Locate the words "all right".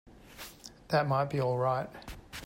1.39-1.87